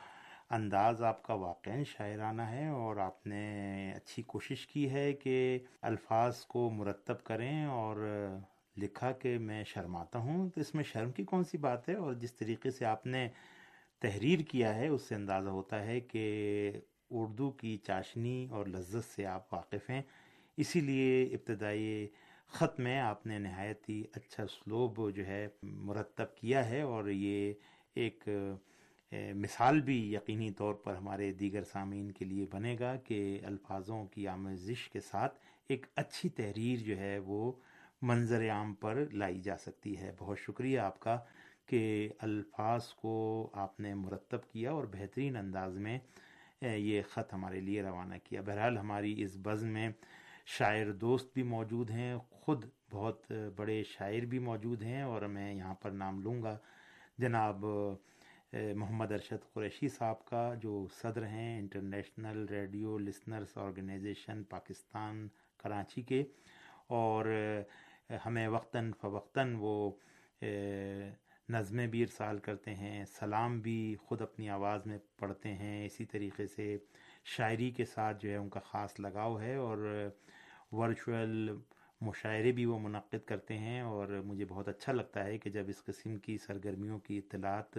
انداز 0.50 1.02
آپ 1.02 1.22
کا 1.22 1.34
واقع 1.34 1.70
شاعرانہ 1.86 2.42
ہے 2.42 2.68
اور 2.68 2.96
آپ 2.96 3.26
نے 3.26 3.92
اچھی 3.96 4.22
کوشش 4.22 4.66
کی 4.66 4.90
ہے 4.90 5.12
کہ 5.12 5.58
الفاظ 5.82 6.40
کو 6.40 6.70
مرتب 6.70 7.24
کریں 7.24 7.64
اور 7.64 7.96
لکھا 8.76 9.12
کہ 9.12 9.38
میں 9.38 9.64
شرماتا 9.64 10.18
ہوں۔ 10.18 10.50
تو 10.50 10.60
اس 10.60 10.74
میں 10.74 10.84
شرم 10.84 11.12
کی 11.12 11.24
کون 11.24 11.44
سی 11.44 11.58
بات 11.58 11.88
ہے؟ 11.88 11.94
اور 11.94 12.14
جس 12.14 12.34
طریقے 12.34 12.70
سے 12.70 12.84
آپ 12.84 13.06
نے 13.06 13.28
تحریر 13.98 14.40
کیا 14.40 14.74
ہے، 14.74 14.88
اس 14.88 15.02
سے 15.02 15.14
اندازہ 15.14 15.48
ہوتا 15.48 15.86
ہے 15.86 16.00
کہ 16.00 16.72
اردو 17.10 17.50
کی 17.50 17.76
چاشنی 17.76 18.48
اور 18.50 18.66
لذت 18.66 19.14
سے 19.16 19.26
آپ 19.26 19.54
واقف 19.54 19.90
ہیں۔ 19.90 20.02
اسی 20.56 20.80
لیے 20.80 21.24
ابتدائی 21.24 22.08
خط 22.48 22.80
میں 22.80 23.00
آپ 23.00 23.26
نے 23.26 23.38
نہایت 23.38 23.88
ہی 23.88 24.04
اچھا 24.12 24.42
اسلوب 24.42 25.16
جو 25.16 25.26
ہے 25.26 25.48
مرتب 25.62 26.36
کیا 26.36 26.68
ہے 26.70 26.82
اور 26.82 27.04
یہ 27.08 27.52
ایک 27.94 28.28
مثال 29.12 29.80
بھی 29.80 30.14
یقینی 30.14 30.50
طور 30.50 30.74
پر 30.74 30.94
ہمارے 30.94 31.32
دیگر 31.32 31.62
سامعین 31.62 32.10
کے 32.12 32.24
لیے 32.24 32.46
بنے 32.50 32.76
گا 32.80 32.96
کہ 32.96 33.38
الفاظوں 33.44 34.04
کی 34.06 34.26
آمیزش 34.28 34.88
کے 34.88 35.00
ساتھ 35.00 35.38
ایک 35.68 35.86
اچھی 35.96 36.28
تحریر 36.28 36.78
جو 36.78 36.98
ہے 36.98 37.18
وہ 37.18 37.52
منظر 38.02 38.48
عام 38.50 38.74
پر 38.74 39.04
لائی 39.12 39.40
جا 39.40 39.56
سکتی 39.56 39.96
ہے۔ 39.98 40.12
بہت 40.18 40.38
شکریہ 40.38 40.78
آپ 40.78 41.00
کا 41.00 41.18
کہ 41.66 42.08
الفاظ 42.18 42.88
کو 42.94 43.50
آپ 43.52 43.80
نے 43.80 43.94
مرتب 43.94 44.46
کیا 44.52 44.70
اور 44.72 44.84
بہترین 44.92 45.36
انداز 45.36 45.76
میں 45.76 45.98
یہ 46.62 47.02
خط 47.10 47.32
ہمارے 47.34 47.60
لیے 47.60 47.82
روانہ 47.82 48.14
کیا۔ 48.24 48.40
بہرحال 48.46 48.78
ہماری 48.78 49.14
اس 49.22 49.36
بزم 49.36 49.68
میں 49.68 49.90
شاعر 50.46 50.92
دوست 50.92 51.32
بھی 51.34 51.42
موجود 51.42 51.90
ہیں، 51.90 52.16
خود 52.30 52.64
بہت 52.90 53.32
بڑے 53.56 53.82
شاعر 53.88 54.24
بھی 54.26 54.38
موجود 54.38 54.82
ہیں 54.82 55.02
اور 55.02 55.22
میں 55.22 55.52
یہاں 55.54 55.74
پر 55.74 55.90
نام 55.90 56.20
لوں 56.20 56.42
گا۔ 56.42 56.56
جناب 57.18 57.64
محمد 58.52 59.12
ارشد 59.12 59.52
قریشی 59.52 59.88
صاحب 59.88 60.24
کا 60.24 60.54
جو 60.60 60.86
صدر 60.92 61.26
ہیں، 61.26 61.58
international 61.58 62.44
radio 62.50 62.98
listeners 62.98 63.56
organization 63.58 64.42
Pakistan, 64.44 65.28
Karachi 65.56 66.02
کے۔ 66.02 66.22
اور 66.86 67.24
ہمیں 68.26 68.48
وقتاً 68.48 68.92
فوقتاً 69.00 69.54
وہ 69.58 69.90
نظمیں 71.48 71.86
بھی 71.86 72.02
ارسال 72.02 72.38
کرتے 72.38 72.74
ہیں، 72.74 73.04
سلام 73.04 73.60
بھی 73.60 73.96
خود 74.00 74.20
اپنی 74.22 74.48
آواز 74.50 74.86
میں 74.86 74.98
پڑھتے 75.18 75.52
ہیں۔ 75.54 75.86
اسی 75.86 76.04
طریقے 76.04 76.46
سے 76.46 76.76
شاعری 77.24 77.70
کے 77.70 77.84
ساتھ 77.84 78.22
جو 78.22 78.30
ہے 78.30 78.36
ان 78.36 78.48
کا 78.48 78.60
خاص 78.60 79.00
لگاؤ 79.00 79.40
ہے 79.40 79.54
اور 79.54 80.08
ورچوئل 80.72 81.48
مشاعرے 82.00 82.52
بھی 82.52 82.64
وہ 82.64 82.78
منعقد 82.78 83.26
کرتے 83.26 83.58
ہیں۔ 83.58 83.80
اور 83.80 84.08
مجھے 84.24 84.44
بہت 84.48 84.68
اچھا 84.68 84.92
لگتا 84.92 85.24
ہے 85.24 85.38
کہ 85.38 85.50
جب 85.50 85.64
اس 85.68 85.84
قسم 85.84 86.16
کی 86.16 86.38
سرگرمیوں 86.38 86.98
کی 86.98 87.18
اطلاعات 87.18 87.78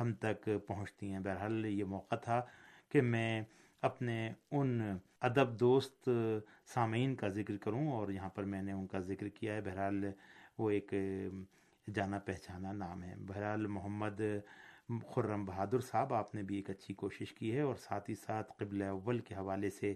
ہم 0.00 0.12
تک 0.12 0.48
پہنچتی 0.66 1.12
ہیں۔ 1.12 1.20
بہرحال 1.20 1.66
یہ 1.66 1.84
موقع 1.84 2.14
تھا 2.14 2.42
کہ 2.88 3.00
میں 3.02 3.42
اپنے 3.82 4.32
ان 4.50 4.96
ادب 5.20 5.60
دوست 5.60 6.08
سامعین 6.66 7.14
کا 7.14 7.28
ذکر 7.28 7.56
کروں 7.56 7.92
اور 7.92 8.08
یہاں 8.08 8.28
پر 8.28 8.44
میں 8.44 8.62
نے 8.62 8.72
ان 8.72 8.86
کا 8.86 8.98
ذکر 9.00 9.28
کیا 9.28 9.54
ہے۔ 9.54 9.60
بہرحال 9.60 10.04
وہ 10.58 10.70
ایک 10.70 10.94
جانا 11.94 12.18
پہچانا 12.18 12.72
نام 12.72 13.02
ہے۔ 13.02 13.14
بہرحال 13.26 13.66
محمد 13.66 14.20
خرم 15.14 15.44
بہادر 15.44 15.80
صاحب، 15.80 16.14
آپ 16.14 16.34
نے 16.34 16.42
بھی 16.42 16.56
ایک 16.56 16.70
اچھی 16.70 16.94
کوشش 16.94 17.32
کی 17.32 17.54
ہے 17.56 17.60
اور 17.60 17.74
ساتھ 17.74 18.10
ہی 18.10 18.14
ساتھ 18.14 18.52
قبل 18.56 18.82
اول 18.82 19.18
کے 19.18 19.34
حوالے 19.34 19.70
سے 19.70 19.94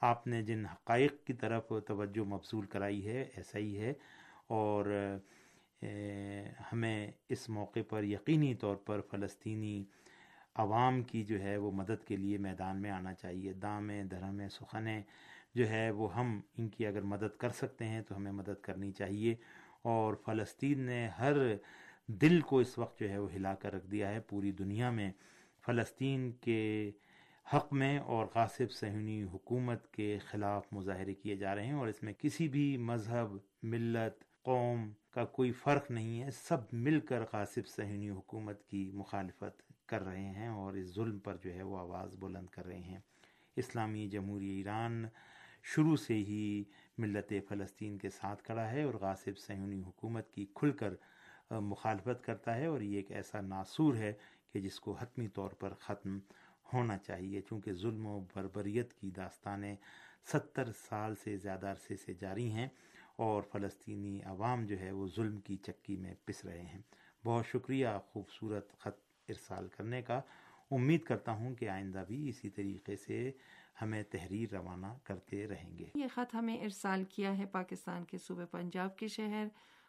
آپ 0.00 0.26
نے 0.26 0.42
جن 0.42 0.66
حقائق 0.66 1.24
کی 1.24 1.32
طرف 1.32 1.72
توجہ 1.86 2.24
مبصول 2.24 2.66
کرائی 2.66 3.06
ہے، 3.08 3.22
ایسا 3.36 3.58
ہی 3.58 3.80
ہے۔ 3.80 3.92
اور 4.46 4.86
ہمیں 6.72 7.10
اس 7.28 7.48
موقع 7.48 7.80
پر 7.88 8.04
یقینی 8.04 8.54
طور 8.54 8.76
پر 8.76 9.00
فلسطینی 9.00 9.84
عوام 10.54 11.02
کی 11.02 11.22
جو 11.22 11.42
ہے 11.42 11.56
وہ 11.56 11.70
مدد 11.70 12.06
کے 12.06 12.16
لیے 12.16 12.38
میدان 12.38 12.82
میں 12.82 12.90
آنا 12.90 13.14
چاہیے 13.14 13.52
دامیں 13.52 14.04
درہمیں 14.04 14.48
سخنیں 14.48 15.02
جو 15.54 15.68
ہے 15.68 15.90
وہ 15.90 16.16
ہم 16.16 16.40
ان 16.58 16.68
کی 16.68 16.86
اگر 16.86 17.02
مدد 17.02 17.36
کر 17.38 17.50
سکتے 17.50 17.84
ہیں 17.84 18.02
تو 18.02 18.16
ہمیں 18.16 18.32
مدد 18.32 18.60
کرنی 18.62 18.92
چاہیے۔ 18.92 19.34
اور 19.82 20.14
فلسطین 20.14 20.78
نے 20.78 21.08
ہر 21.08 21.32
دل 22.06 22.40
کو 22.40 22.58
اس 22.58 22.78
وقت 22.78 23.00
جو 23.00 23.10
ہے 23.10 23.18
وہ 23.18 23.34
ہلا 23.34 23.54
کر 23.54 23.72
رکھ 23.72 23.86
دیا 23.86 24.14
ہے 24.14 24.20
پوری 24.20 24.52
دنیا 24.52 24.90
میں۔ 24.90 25.12
فلسطین 25.66 26.32
کے 26.32 26.90
حق 27.54 27.72
میں 27.72 27.98
اور 27.98 28.26
غاصب 28.34 28.70
صہیونی 28.70 29.22
حکومت 29.22 29.92
کے 29.92 30.18
خلاف 30.18 30.66
مظاہرے 30.72 31.14
کیے 31.14 31.36
جا 31.36 31.54
رہے 31.54 31.66
ہیں 31.66 31.72
اور 31.72 31.88
اس 31.88 32.02
میں 32.02 32.12
کسی 32.18 32.48
بھی 32.48 32.76
مذہب، 32.76 33.36
ملت 33.62 34.24
قوم 34.42 34.90
کا 35.10 35.24
کوئی 35.24 35.52
فرق 35.52 35.90
نہیں 35.90 36.22
ہے۔ 36.22 36.30
سب 36.30 36.58
مل 36.72 37.00
کر 37.00 37.22
غاصب 37.32 37.66
صہیونی 37.66 38.10
حکومت 38.10 38.64
کی 38.64 38.90
مخالفت 38.94 39.62
کر 39.88 40.02
رہے 40.02 40.30
ہیں 40.30 40.48
اور 40.48 40.72
اس 40.72 40.94
ظلم 40.94 41.18
پر 41.18 41.36
جو 41.42 41.54
ہے 41.54 41.62
وہ 41.62 41.78
آواز 41.78 42.16
بلند 42.18 42.46
کر 42.46 42.66
رہے 42.66 42.78
ہیں۔ 42.78 42.98
اسلامی 43.56 44.08
جمہوری 44.08 44.48
ایران 44.48 45.04
شروع 45.62 45.96
سے 45.96 46.14
ہی 46.14 46.64
ملت 46.98 47.32
فلسطین 47.48 47.98
کے 47.98 48.10
ساتھ 48.10 48.42
کھڑا 48.42 48.70
ہے 48.70 48.82
اور 48.82 48.94
غاصب 48.94 49.38
صہیونی 49.38 49.80
حکومت 49.80 50.30
کی 50.30 50.46
کھل 50.54 50.70
کر 50.72 50.94
مخالفت 51.50 52.24
کرتا 52.24 52.56
ہے 52.56 52.66
اور 52.66 52.80
یہ 52.80 52.96
ایک 52.96 53.12
ایسا 53.12 53.40
ناصور 53.40 53.94
ہے 53.94 54.12
کہ 54.52 54.60
جس 54.60 54.80
کو 54.80 54.92
حتمی 54.92 55.28
طور 55.28 55.50
پر 55.50 55.74
ختم 55.74 56.18
ہونا 56.72 56.98
چاہیے۔ 56.98 57.40
چونکہ 57.40 57.72
ظلم 57.72 58.06
و 58.06 58.20
بربریت 58.34 58.92
کی 58.94 59.10
داستانیں 59.10 59.76
ستر 60.32 60.68
سال 60.88 61.14
سے 61.24 61.36
زیادہ 61.36 61.66
عرصے 61.66 61.96
سے 61.96 62.14
جاری 62.14 62.50
ہیں 62.52 62.68
اور 63.16 63.42
فلسطینی 63.52 64.22
عوام 64.22 64.66
جو 64.66 64.80
ہے 64.80 64.90
وہ 64.90 65.08
ظلم 65.16 65.40
کی 65.40 65.56
چکی 65.56 65.96
میں 65.96 66.14
پس 66.24 66.44
رہے 66.44 66.62
ہیں۔ 66.62 66.82
بہت 67.24 67.46
شکریہ 67.46 67.88
خوبصورت 68.12 68.78
خط 68.78 68.98
ارسال 69.28 69.68
کرنے 69.68 70.02
کا۔ 70.02 70.20
امید 70.70 71.02
کرتا 71.02 71.32
ہوں 71.32 71.54
کہ 71.54 71.68
آئندہ 71.68 72.04
بھی 72.08 72.28
اسی 72.28 72.50
طریقے 72.50 72.96
سے 72.96 73.32
ہمیں 73.82 74.02
تحریر 74.02 74.54
روانہ 74.54 74.86
کرتے 75.04 75.46
رہیں 75.46 75.78
گے۔ 75.78 75.84
یہ 75.94 76.06
خط 76.14 76.34
ہمیں 76.34 76.62
ارسال 76.62 77.04
کیا 77.04 77.38
ہے 77.38 77.46
پاکستان 77.46 78.04
کے 78.04 78.18
صوبے 78.18 78.46
پنجاب 78.46 78.98
کے 78.98 79.08
شہر 79.08 79.46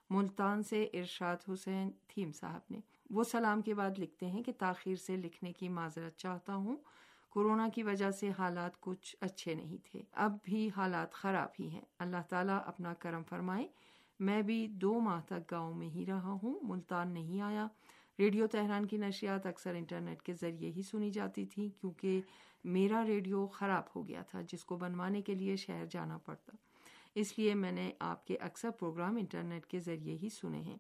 ملتان 0.10 0.64
سے 0.64 0.84
ارشاد 0.84 1.38
حسین 1.54 1.92
تھیم 2.08 2.32
صاحب 2.32 2.62
نے۔ 2.70 2.80
وہ 3.10 3.24
سلام 3.24 3.62
کے 3.62 3.74
بعد 3.74 3.92
لکھتے 3.98 4.26
ہیں 4.26 4.44
کہ 4.44 4.52
تاخیر 4.58 4.96
سے 4.96 5.18
لکھنے 5.18 5.54
کی 5.54 5.70
معذرت 5.70 6.18
چاہتا 6.18 6.56
ہوں۔ 6.56 6.76
کورونا 7.34 7.70
کی 7.76 7.84
وجہ 7.84 8.12
سے 8.12 8.32
حالات 8.40 8.80
کچھ 8.80 9.16
اچھے 9.22 9.54
نہیں 9.54 9.78
تھے۔ 9.92 10.02
اب 10.12 10.38
بھی 10.44 10.70
حالات 10.78 11.14
خراب 11.14 11.50
ہی 11.60 11.70
ہیں۔ 11.70 11.82
اللہ 12.00 12.22
تعالیٰ 12.30 12.60
اپنا 12.66 12.94
کرم 12.94 13.24
فرمائے۔ 13.24 13.68
میں 14.20 14.42
بھی 14.42 14.68
دو 14.68 15.00
ماہ 15.00 15.22
تک 15.22 15.52
گاؤں 15.52 15.74
میں 15.74 15.88
ہی 15.88 16.06
رہا 16.06 16.38
ہوں۔ 16.44 16.60
ملتان 16.62 17.12
نہیں 17.14 17.42
آیا۔ 17.42 17.68
ریڈیو 18.20 18.48
تہران 18.48 18.86
کی 18.86 18.98
نشریات 18.98 19.46
اکثر 19.46 19.76
انٹرنیٹ 19.76 20.22
کے 20.22 20.34
ذریعے 20.34 20.72
ہی 20.72 20.82
سنی 20.82 21.12
جاتی 21.12 21.46
تھی 21.46 21.70
کیونکہ 21.70 22.22
میرا 22.64 23.06
ریڈیو 23.06 23.48
خراب 23.48 23.84
ہو 23.96 24.08
گیا 24.08 24.22
تھا، 24.22 24.42
جس 24.42 24.66
کو 24.66 24.78
بنوانے 24.78 25.22
کے 25.22 25.36
لیے 25.36 25.56
شہر 25.56 25.86
جانا 25.86 26.18
پڑتا۔ 26.18 26.56
اس 27.16 27.40
لیے 27.40 27.54
میں 27.54 27.72
نے 27.72 27.92
آپ 28.00 28.28
کے 28.28 28.38
اکثر 28.38 28.70
پروگرام 28.70 29.16
انٹرنیٹ 29.16 29.66
کے 29.66 29.80
ذریعے 29.80 30.18
ہی 30.24 30.30
سنے 30.30 30.62
ہیں۔ 30.62 30.78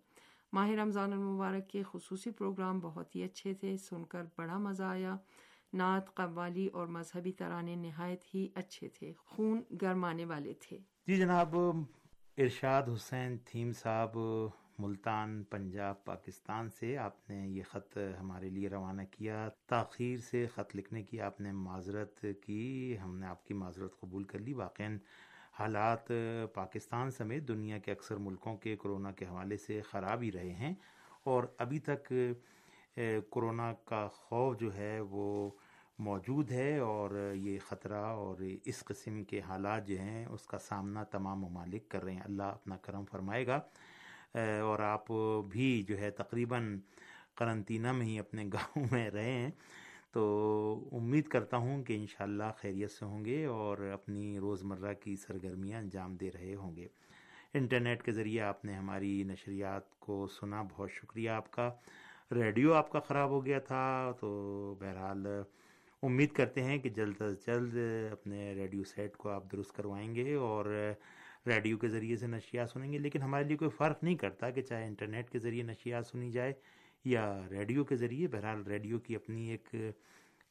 ماہ 0.53 0.69
رمضان 0.69 1.13
المبارک 1.13 1.69
کے 1.69 1.83
خصوصی 1.83 2.31
پروگرام 2.31 2.79
بہت 2.79 3.15
ہی 3.15 3.23
اچھے 3.23 3.53
تھے۔ 3.53 3.77
سن 3.77 4.05
کر 4.05 4.23
بڑا 4.37 4.57
مزہ 4.57 4.83
آیا۔ 4.83 5.15
نعت، 5.73 6.15
قوالی 6.15 6.67
اور 6.67 6.87
مذہبی 6.87 7.31
ترانے 7.31 7.75
نہایت 7.75 8.23
ہی 8.35 8.47
اچھے 8.55 8.89
تھے، 8.89 9.13
خون 9.17 9.61
گرمانے 9.81 10.25
والے 10.25 10.53
تھے۔ 10.53 10.77
جی 11.07 11.15
جناب، 11.17 11.55
ارشاد 12.37 12.83
حسین 12.93 13.37
تھیم 13.45 13.71
صاحب، 13.73 14.17
ملتان، 14.79 15.43
پنجاب، 15.43 16.03
پاکستان 16.05 16.69
سے 16.69 16.97
آپ 16.97 17.29
نے 17.29 17.47
یہ 17.47 17.63
خط 17.63 17.97
ہمارے 18.19 18.49
لیے 18.49 18.69
روانہ 18.69 19.01
کیا۔ 19.11 19.49
تاخیر 19.67 20.17
سے 20.19 20.45
خط 20.47 20.75
لکھنے 20.75 21.03
کی 21.03 21.21
آپ 21.21 21.41
نے 21.41 21.51
معذرت 21.51 22.25
کی، 22.45 22.95
ہم 23.03 23.17
نے 23.17 23.25
آپ 23.27 23.45
کی 23.45 23.53
معذرت 23.53 23.99
قبول 23.99 24.23
کر 24.23 24.39
لی۔ 24.39 24.53
واقع 24.53 24.83
حالات 25.59 26.11
پاکستان 26.53 27.11
سمیت 27.11 27.47
دنیا 27.47 27.77
کے 27.77 27.91
اکثر 27.91 28.15
ملکوں 28.15 28.57
کے 28.57 28.75
کرونا 28.75 29.11
کے 29.11 29.25
حوالے 29.25 29.57
سے 29.57 29.81
خراب 29.81 30.21
ہی 30.21 30.31
رہے 30.31 30.53
ہیں 30.53 30.73
اور 31.23 31.43
ابھی 31.57 31.79
تک 31.79 32.13
کرونا 33.31 33.73
کا 33.85 34.07
خوف 34.07 34.59
جو 34.59 34.75
ہے 34.75 34.99
وہ 34.99 35.49
موجود 36.03 36.51
ہے 36.51 36.77
اور 36.77 37.31
یہ 37.35 37.59
خطرہ 37.59 38.05
اور 38.05 38.35
اس 38.65 38.83
قسم 38.83 39.23
کے 39.23 39.41
حالات 39.41 39.87
جو 39.87 39.99
ہیں، 39.99 40.25
اس 40.25 40.45
کا 40.45 40.57
سامنا 40.57 41.03
تمام 41.03 41.39
ممالک 41.39 41.89
کر 41.89 42.03
رہے 42.03 42.13
ہیں۔ 42.13 42.21
اللہ 42.21 42.43
اپنا 42.43 42.77
کرم 42.77 43.05
فرمائے 43.11 43.47
گا۔ 43.47 43.55
اور 44.61 44.79
آپ 44.79 45.05
بھی 45.47 45.83
جو 45.83 45.97
ہے 45.97 46.11
تقریباً 46.11 46.79
قرنطینہ 47.35 47.91
میں 47.91 48.05
ہی 48.05 48.19
اپنے 48.19 48.45
گاؤں 48.53 48.85
میں 48.91 49.09
رہے 49.09 49.31
ہیں۔ 49.31 49.49
تو 50.11 50.89
امید 50.91 51.27
کرتا 51.27 51.57
ہوں 51.57 51.83
کہ 51.83 51.93
انشاءاللہ 51.93 52.43
خیریت 52.57 52.91
سے 52.91 53.05
ہوں 53.05 53.25
گے 53.25 53.45
اور 53.45 53.77
اپنی 53.77 54.39
روزمرہ 54.39 54.93
کی 54.93 55.15
سرگرمیاں 55.15 55.79
انجام 55.79 56.15
دے 56.15 56.31
رہے 56.31 56.55
ہوں 56.55 56.75
گے۔ 56.75 56.87
انٹرنیٹ 57.53 58.03
کے 58.03 58.11
ذریعے 58.11 58.41
آپ 58.41 58.65
نے 58.65 58.73
ہماری 58.73 59.23
نشریات 59.23 59.99
کو 59.99 60.27
سنا۔ 60.27 60.63
بہت 60.75 60.91
شکریہ۔ 60.91 61.29
آپ 61.29 61.51
کا 61.51 61.71
ریڈیو 62.31 62.73
آپ 62.73 62.91
کا 62.91 62.99
خراب 62.99 63.29
ہو 63.29 63.45
گیا 63.45 63.59
تھا۔ 63.59 64.11
تو 64.19 64.75
بہرحال 64.79 65.27
امید 66.03 66.31
کرتے 66.35 66.63
ہیں 66.63 66.77
کہ 66.77 66.89
جلد 66.89 67.21
از 67.21 67.35
جلد 67.45 67.75
اپنے 68.11 68.53
ریڈیو 68.55 68.83
سیٹ 68.83 69.15
کو 69.17 69.29
آپ 69.29 69.43
درست 69.51 69.71
کروائیں 69.75 70.13
گے 70.15 70.33
اور 70.33 70.65
ریڈیو 71.45 71.77
کے 71.77 71.87
ذریعے 71.89 72.17
سے 72.17 72.27
نشریات 72.27 72.69
سنیں 72.69 72.91
گے، 72.91 72.97
لیکن 72.97 73.21
ہمارے 73.21 73.43
لیے 73.43 73.57
کوئی 73.57 73.71
فرق 73.77 74.03
نہیں 74.03 74.15
کرتا 74.15 74.49
کہ 74.49 74.61
چاہے 74.61 74.85
انٹرنیٹ 74.85 75.29
کے 75.29 75.39
ذریعے 75.39 75.63
نشریات 75.63 76.07
سنی 76.07 76.31
جائے 76.31 76.53
یا 77.05 77.25
ریڈیو 77.49 77.83
کے 77.83 77.95
ذریعے۔ 77.95 78.27
بہرحال 78.27 78.63
ریڈیو 78.63 78.99
کی 78.99 79.15
اپنی 79.15 79.49
ایک 79.49 79.75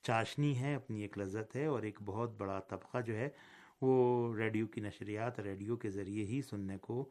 چاشنی 0.05 0.57
ہے، 0.59 0.75
اپنی 0.75 1.03
ایک 1.03 1.19
لذت 1.19 1.57
ہے 1.57 1.65
اور 1.67 1.83
ایک 1.83 1.99
بہت 2.05 2.37
بڑا 2.39 2.59
طبقہ 2.69 3.01
جو 3.07 3.17
ہے 3.17 3.29
وہ 3.83 4.35
ریڈیو 4.37 4.67
کی 4.67 4.81
نشریات 4.81 5.41
ریڈیو 5.41 5.77
کے 5.77 5.91
ذریعے 5.91 6.25
ہی 6.25 6.41
سننے 6.43 6.79
کو 6.79 7.05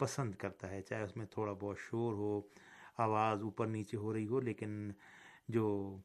پسند 0.00 0.34
کرتا 0.34 0.70
ہے۔ 0.70 0.80
چاہے 0.82 1.02
اس 1.02 1.16
میں 1.16 1.26
تھوڑا 1.26 1.52
بہت 1.52 1.78
شور 1.80 2.12
ہو، 2.12 2.40
آواز 2.98 3.42
اوپر 3.42 3.66
نیچے 3.66 3.96
ہو 3.96 4.12
رہی 4.14 4.26
ہو، 4.26 4.40
لیکن 4.40 4.90
جو 5.48 5.96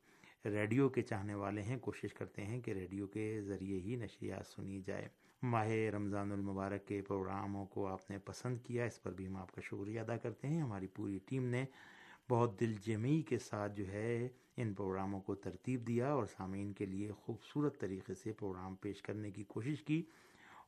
ریڈیو 0.46 0.89
کے 0.89 1.01
چاہنے 1.01 1.34
والے 1.34 1.62
ہیں، 1.62 1.77
کوشش 1.77 2.13
کرتے 2.13 2.44
ہیں 2.44 2.62
کہ 2.62 2.72
ریڈیو 2.72 3.08
کے 3.08 3.41
ذریعے 3.41 3.79
ہی 3.79 3.96
نشریات 3.96 4.48
سنی 4.48 4.82
جائے 4.86 5.08
ماہ 5.44 5.67
رمضان 5.67 6.32
المبارک 6.32 6.88
کے 6.88 7.01
پروگراموں 7.01 7.65
کو 7.65 7.88
آپ 7.88 8.12
نے 8.12 8.17
پسند 8.17 8.58
کیا، 8.63 8.86
اس 8.86 9.01
پر 9.03 9.12
بھی 9.12 9.27
ہم 9.27 9.36
آپ 9.36 9.51
کا 9.51 9.62
شکریہ 9.62 10.00
ادا 10.00 10.17
کرتے 10.17 10.48
ہیں۔ 10.48 10.62
ہماری 10.62 10.88
پوری 10.88 11.20
ٹیم 11.25 11.46
نے 11.46 11.65
بہت 12.29 12.60
دل 12.60 12.74
جمعی 12.86 13.22
کے 13.22 13.38
ساتھ 13.38 13.72
جو 13.75 13.88
ہے 13.88 14.27
ان 14.58 14.74
پروگراموں 14.74 15.22
کو 15.22 15.36
ترتیب 15.36 15.88
دیا 15.88 16.12
اور 16.12 16.25
سامعین 16.25 16.74
کے 16.74 16.86
لیے 16.86 17.12
خوبصورت 17.12 17.79
طریقے 17.79 18.13
سے 18.13 18.34
پروگرام 18.34 18.75
پیش 18.75 19.01
کرنے 19.01 19.32
کی 19.32 19.44
کوشش 19.44 19.84
کی۔ 19.84 20.03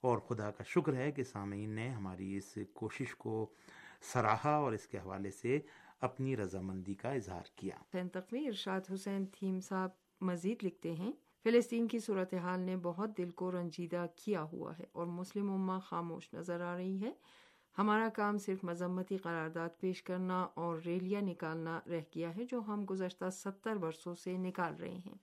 اور 0.01 0.17
خدا 0.17 0.51
کا 0.51 0.63
شکر 0.63 0.95
ہے 0.95 1.11
کہ 1.11 1.23
سامعین 1.23 1.69
نے 1.69 1.89
ہماری 1.89 2.37
اس 2.37 2.57
کوشش 2.73 3.15
کو 3.15 3.45
سراہا 4.13 4.55
اور 4.55 4.73
اس 4.73 4.87
کے 4.87 4.97
حوالے 4.97 5.31
سے 5.31 5.59
اپنی 5.99 6.37
رضامندی 6.37 6.93
کا 6.93 7.09
اظہار 7.09 7.41
کیا۔ 7.55 7.75
تقوی 7.91 8.47
ارشاد 8.47 8.81
حسین 8.93 9.25
تھیم 9.25 9.59
صاحب 9.59 9.89
مزید 10.21 10.63
لکھتے 10.63 10.93
ہیں، 10.93 11.11
فلسطین 11.43 11.87
کی 11.87 11.99
صورتحال 11.99 12.59
نے 12.59 12.77
بہت 12.77 13.17
دل 13.17 13.29
کو 13.29 13.51
رنجیدہ 13.51 14.05
کیا 14.15 14.41
ہوا 14.41 14.77
ہے 14.79 14.83
اور 14.91 15.05
مسلم 15.05 15.51
امہ 15.51 15.79
خاموش 15.79 16.33
نظر 16.33 16.61
آ 16.61 16.77
رہی 16.77 17.01
ہے۔ 17.01 17.11
ہمارا 17.77 18.09
کام 18.09 18.37
صرف 18.37 18.63
مذمتی 18.63 19.17
قرارداد 19.17 19.69
پیش 19.79 20.03
کرنا 20.03 20.41
اور 20.41 20.79
ریلیاں 20.85 21.21
نکالنا 21.21 21.79
رہ 21.89 22.01
گیا 22.15 22.35
ہے 22.35 22.45
جو 22.51 22.61
ہم 22.67 22.85
گزشتہ 22.89 23.29
ستر 23.29 23.75
برسوں 23.75 24.15
سے 24.15 24.37
نکال 24.37 24.75
رہے 24.75 24.97
ہیں۔ 25.05 25.15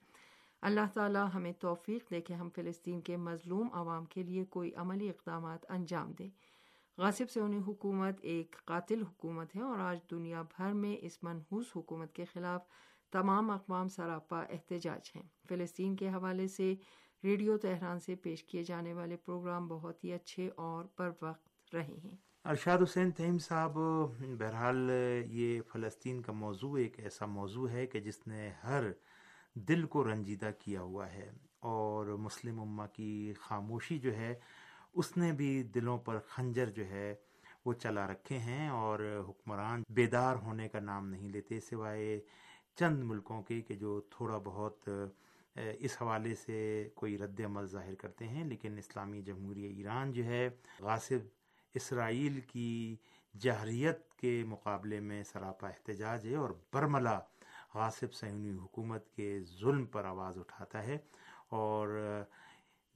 اللہ 0.62 0.92
تعالی 0.95 1.18
ہمیں 1.35 1.52
توفیق 1.52 2.11
دے 2.11 2.21
کہ 2.21 2.33
ہم 2.33 2.49
فلسطین 2.54 3.00
کے 3.00 3.16
مظلوم 3.16 3.68
عوام 3.73 4.04
کے 4.04 4.23
لیے 4.23 4.45
کوئی 4.45 4.75
عملی 4.75 5.09
اقدامات 5.09 5.71
انجام 5.71 6.12
دیں 6.12 6.30
غاصب 6.98 7.30
سے 7.30 7.40
حکومت 7.66 8.18
ایک 8.22 8.56
قاتل 8.64 9.02
حکومت 9.02 9.56
ہے 9.56 9.60
اور 9.60 9.78
آج 9.78 9.98
دنیا 10.10 10.42
بھر 10.42 10.72
میں 10.72 10.96
اس 11.00 11.22
منحوس 11.22 11.66
حکومت 11.76 12.12
کے 12.12 12.24
خلاف 12.24 12.60
تمام 13.12 13.50
اقوام 13.50 13.88
سراپا 13.88 14.40
احتجاج 14.40 15.12
ہیں۔ 15.16 15.22
فلسطین 15.48 15.96
کے 15.96 16.08
حوالے 16.08 16.48
سے 16.48 16.74
ریڈیو 17.24 17.58
تہران 17.58 18.00
سے 18.00 18.14
پیش 18.14 18.44
کیے 18.44 18.64
جانے 18.64 18.92
والے 18.92 19.16
پروگرام 19.16 19.68
بہت 19.68 20.04
ہی 20.04 20.12
اچھے 20.12 20.50
اور 20.56 20.84
پر 20.84 21.10
وقت 21.22 21.74
رہے 21.74 21.96
ہیں۔ 22.04 22.16
ارشاد 22.44 22.78
حسین 22.78 23.10
تہیم 23.10 23.38
صاحب، 23.38 23.72
بہرحال 24.38 24.90
یہ 25.26 25.60
فلسطین 25.72 26.22
کا 26.22 26.32
موضوع 26.32 26.78
ایک 26.78 27.00
ایسا 27.00 27.26
موضوع 27.26 27.68
ہے 27.68 27.86
کہ 27.86 28.00
جس 28.00 28.26
نے 28.26 28.50
ہر 28.64 28.82
دل 29.54 29.86
کو 29.86 30.04
رنجیدہ 30.04 30.50
کیا 30.58 30.80
ہوا 30.80 31.12
ہے 31.12 31.30
اور 31.58 32.06
مسلم 32.06 32.60
امہ 32.60 32.82
کی 32.92 33.32
خاموشی 33.40 33.98
جو 33.98 34.16
ہے 34.16 34.34
اس 34.96 35.16
نے 35.16 35.32
بھی 35.32 35.62
دلوں 35.62 35.98
پر 35.98 36.18
خنجر 36.28 36.70
جو 36.70 36.86
ہے 36.86 37.14
وہ 37.64 37.72
چلا 37.72 38.06
رکھے 38.06 38.38
ہیں 38.38 38.68
اور 38.68 39.24
حکمران 39.28 39.82
بیدار 39.88 40.36
ہونے 40.36 40.68
کا 40.68 40.80
نام 40.80 41.08
نہیں 41.08 41.28
لیتے، 41.28 41.60
سوائے 41.60 42.20
چند 42.76 43.02
ملکوں 43.04 43.42
کے 43.42 43.60
کہ 43.60 43.74
جو 43.74 44.00
تھوڑا 44.00 44.38
بہت 44.44 44.88
اس 45.54 46.02
حوالے 46.02 46.34
سے 46.34 46.88
کوئی 46.94 47.18
رد 47.18 47.40
عمل 47.44 47.66
ظاہر 47.66 47.94
کرتے 47.94 48.28
ہیں۔ 48.28 48.44
لیکن 48.44 48.78
اسلامی 48.78 49.22
جمہوریہ 49.22 49.68
ایران 49.76 50.12
جو 50.12 50.24
ہے، 50.24 50.48
غاصب 50.80 51.28
اسرائیل 51.74 52.40
کی 52.40 52.96
جہریت 53.40 54.14
کے 54.14 54.44
مقابلے 54.46 55.00
میں 55.00 55.22
سراپا 55.22 55.68
احتجاج 55.68 56.26
ہے 56.26 56.34
اور 56.34 56.50
برملا 56.72 57.18
غاصب 57.74 58.14
سہونی 58.14 58.52
حکومت 58.52 59.10
کے 59.16 59.40
ظلم 59.60 59.84
پر 59.86 60.04
آواز 60.04 60.38
اٹھاتا 60.38 60.86
ہے۔ 60.86 60.98
اور 61.48 61.88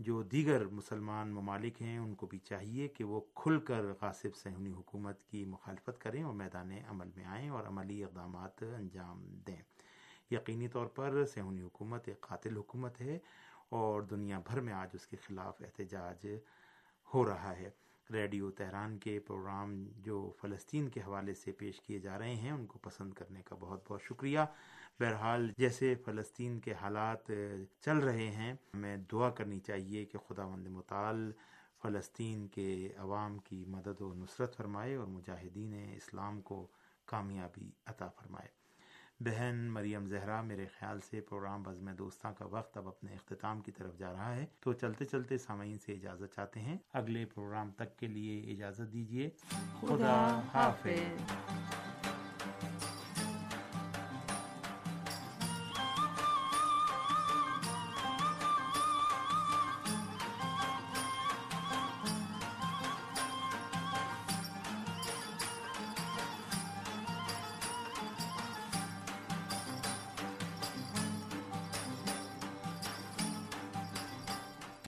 جو 0.01 0.23
دیگر 0.23 0.67
مسلمان 0.67 1.29
ممالک 1.29 1.83
ہیں، 1.83 1.99
ان 1.99 2.15
کو 2.15 2.27
بھی 2.27 2.39
چاہیے 2.39 2.89
کہ 2.89 3.05
وہ 3.05 3.21
کھل 3.35 3.61
کر 3.61 3.83
غاصب 4.01 4.37
سہونی 4.37 4.71
حکومت 4.71 5.23
کی 5.23 5.45
مخالفت 5.45 6.01
کریں 6.01 6.23
اور 6.23 6.35
میدان 6.35 6.71
عمل 6.89 7.11
میں 7.17 7.25
آئیں 7.25 7.49
اور 7.49 7.65
عملی 7.65 8.05
اقدامات 8.05 8.63
انجام 8.63 9.25
دیں۔ 9.47 9.63
یقینی 10.31 10.69
طور 10.69 10.87
پر 10.87 11.25
سہونی 11.25 11.63
حکومت 11.63 12.09
ایک 12.09 12.21
قاتل 12.21 12.57
حکومت 12.57 13.01
ہے 13.01 13.19
اور 13.69 14.03
دنیا 14.03 14.41
بھر 14.47 14.61
میں 14.61 14.73
آج 14.73 14.89
اس 14.93 15.07
کے 15.07 15.17
خلاف 15.17 15.63
احتجاج 15.63 16.27
ہو 17.15 17.27
رہا 17.27 17.57
ہے۔ 17.57 17.71
ریڈیو 18.11 18.51
تہران 18.51 18.99
کے 18.99 19.19
پروگرام 19.21 19.87
جو 19.97 20.33
فلسطین 20.41 20.89
کے 20.89 21.01
حوالے 21.01 21.35
سے 21.35 21.53
پیش 21.53 21.81
کیے 21.81 21.99
جا 21.99 22.19
رہے 22.19 22.35
ہیں، 22.35 22.51
ان 22.51 22.67
کو 22.67 22.79
پسند 22.79 23.13
کرنے 23.13 23.43
کا 23.43 23.57
بہت 23.61 23.81
بہت 23.89 24.03
شکریہ۔ 24.03 24.41
بہرحال 24.99 25.53
جیسے 25.59 25.95
فلسطین 25.95 26.59
کے 26.59 26.73
حالات 26.73 27.31
چل 27.81 27.99
رہے 27.99 28.31
ہیں، 28.31 28.53
ہمیں 28.75 28.97
دعا 29.13 29.31
کرنی 29.31 29.61
چاہیے 29.61 30.05
کہ 30.05 30.19
خدا 30.19 30.47
مند 30.47 30.67
مطال 30.67 31.33
فلسطین 31.83 32.47
کے 32.49 32.93
عوام 32.97 33.39
کی 33.39 33.65
مدد 33.69 34.01
و 34.01 34.15
نصرت 34.15 34.57
فرمائے 34.57 34.95
اور 34.95 35.07
مجاہدین 35.07 35.75
اسلام 35.97 36.41
کو 36.41 36.67
کامیابی 37.07 37.71
عطا 37.87 38.09
فرمائے۔ 38.09 38.49
بہن 39.21 39.57
مریم 39.71 40.07
زہرا، 40.07 40.41
میرے 40.43 40.67
خیال 40.79 41.01
سے 41.01 41.21
پروگرام 41.21 41.63
بزم 41.63 41.91
دوستاں 41.91 42.33
کا 42.39 42.45
وقت 42.45 42.77
اب 42.77 42.89
اپنے 42.89 43.13
اختتام 43.13 43.61
کی 43.61 43.73
طرف 43.73 43.99
جا 43.99 44.13
رہا 44.13 44.37
ہے، 44.37 44.47
تو 44.61 44.73
چلتے 44.73 45.05
چلتے 45.05 45.39
سامعین 45.39 45.79
سے 45.79 45.93
اجازت 45.93 46.35
چاہتے 46.35 46.61
ہیں۔ 46.61 46.79
اگلے 46.93 47.25
پروگرام 47.25 47.71
تک 47.71 47.99
کے 47.99 48.07
لیے 48.07 48.53
اجازت 48.53 48.93
دیجیے 48.93 49.31
خدا 49.81 50.41
حافظ۔ 50.55 51.80